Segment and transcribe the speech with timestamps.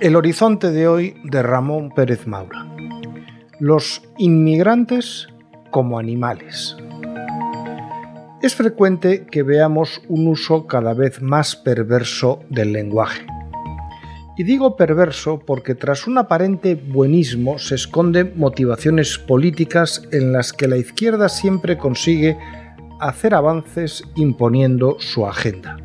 [0.00, 2.66] El horizonte de hoy de Ramón Pérez Maura.
[3.58, 5.28] Los inmigrantes
[5.70, 6.76] como animales.
[8.42, 13.26] Es frecuente que veamos un uso cada vez más perverso del lenguaje.
[14.40, 20.66] Y digo perverso porque tras un aparente buenismo se esconden motivaciones políticas en las que
[20.66, 22.38] la izquierda siempre consigue
[23.00, 25.76] hacer avances imponiendo su agenda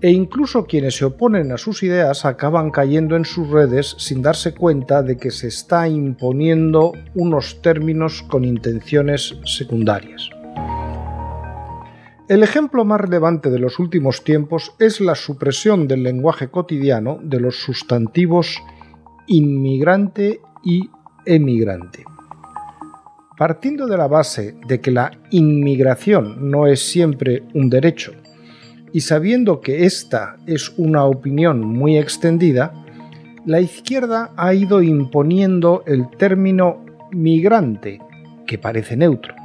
[0.00, 4.54] e incluso quienes se oponen a sus ideas acaban cayendo en sus redes sin darse
[4.54, 10.30] cuenta de que se está imponiendo unos términos con intenciones secundarias.
[12.28, 17.40] El ejemplo más relevante de los últimos tiempos es la supresión del lenguaje cotidiano de
[17.40, 18.58] los sustantivos
[19.26, 20.90] inmigrante y
[21.24, 22.04] emigrante.
[23.38, 28.12] Partiendo de la base de que la inmigración no es siempre un derecho,
[28.92, 32.74] y sabiendo que esta es una opinión muy extendida,
[33.46, 38.00] la izquierda ha ido imponiendo el término migrante,
[38.46, 39.37] que parece neutro.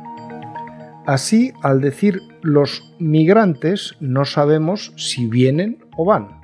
[1.06, 6.42] Así, al decir los migrantes, no sabemos si vienen o van,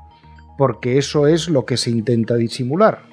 [0.57, 3.03] porque eso es lo que se intenta disimular.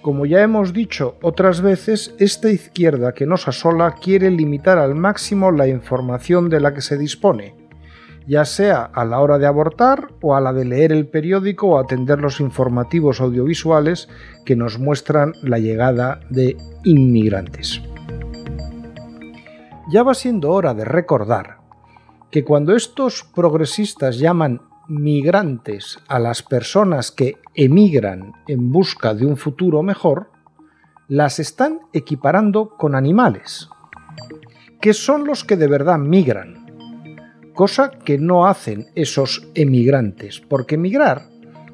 [0.00, 5.52] Como ya hemos dicho otras veces, esta izquierda que nos asola quiere limitar al máximo
[5.52, 7.54] la información de la que se dispone,
[8.26, 11.78] ya sea a la hora de abortar o a la de leer el periódico o
[11.78, 14.08] atender los informativos audiovisuales
[14.44, 17.80] que nos muestran la llegada de inmigrantes.
[19.92, 21.58] Ya va siendo hora de recordar
[22.30, 29.36] que cuando estos progresistas llaman migrantes a las personas que emigran en busca de un
[29.36, 30.30] futuro mejor,
[31.08, 33.68] las están equiparando con animales,
[34.80, 36.62] que son los que de verdad migran
[37.52, 41.28] cosa que no hacen esos emigrantes, porque emigrar,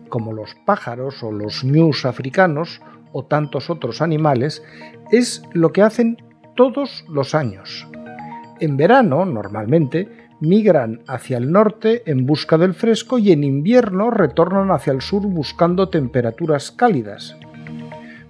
[0.09, 2.81] como los pájaros o los ñus africanos
[3.13, 4.61] o tantos otros animales,
[5.13, 6.17] es lo que hacen
[6.57, 7.87] todos los años.
[8.61, 10.09] En verano, normalmente,
[10.41, 15.27] migran hacia el norte en busca del fresco y en invierno retornan hacia el sur
[15.27, 17.37] buscando temperaturas cálidas.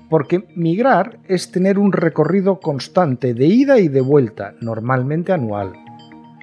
[0.08, 5.72] Porque migrar es tener un recorrido constante de ida y de vuelta, normalmente anual.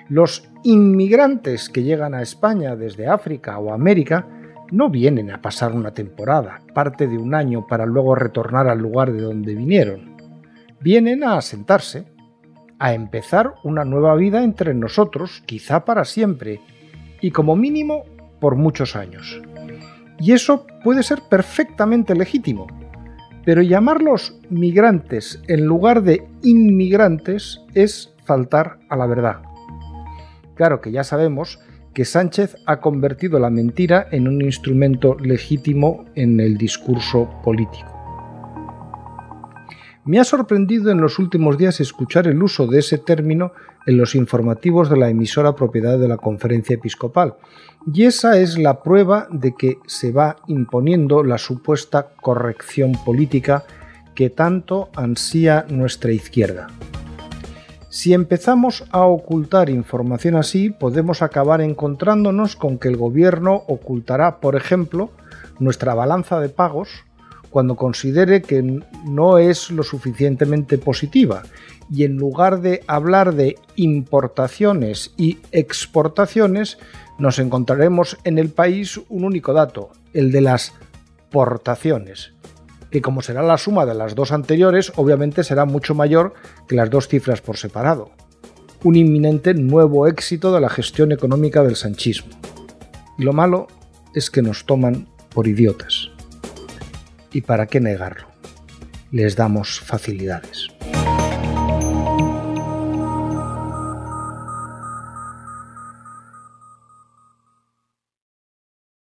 [0.07, 4.27] Los inmigrantes que llegan a España desde África o América
[4.71, 9.11] no vienen a pasar una temporada, parte de un año para luego retornar al lugar
[9.11, 10.15] de donde vinieron.
[10.79, 12.05] Vienen a asentarse,
[12.79, 16.61] a empezar una nueva vida entre nosotros, quizá para siempre,
[17.21, 18.03] y como mínimo
[18.39, 19.41] por muchos años.
[20.19, 22.67] Y eso puede ser perfectamente legítimo,
[23.43, 29.41] pero llamarlos migrantes en lugar de inmigrantes es faltar a la verdad.
[30.55, 31.59] Claro que ya sabemos
[31.93, 37.94] que Sánchez ha convertido la mentira en un instrumento legítimo en el discurso político.
[40.07, 43.53] Me ha sorprendido en los últimos días escuchar el uso de ese término
[43.87, 47.33] en los informativos de la emisora propiedad de la conferencia episcopal,
[47.91, 53.63] y esa es la prueba de que se va imponiendo la supuesta corrección política
[54.13, 56.67] que tanto ansía nuestra izquierda.
[57.89, 64.55] Si empezamos a ocultar información así, podemos acabar encontrándonos con que el gobierno ocultará, por
[64.55, 65.09] ejemplo,
[65.57, 67.05] nuestra balanza de pagos
[67.55, 71.43] cuando considere que no es lo suficientemente positiva
[71.89, 76.77] y en lugar de hablar de importaciones y exportaciones,
[77.17, 80.73] nos encontraremos en el país un único dato, el de las
[81.31, 82.33] portaciones
[82.91, 86.33] que como será la suma de las dos anteriores, obviamente será mucho mayor
[86.67, 88.11] que las dos cifras por separado.
[88.83, 92.33] Un inminente nuevo éxito de la gestión económica del sanchismo.
[93.17, 93.67] Y lo malo
[94.13, 96.14] es que nos toman por idiotas.
[97.35, 98.29] ¿Y para qué negarlo?
[99.11, 100.69] Les damos facilidades.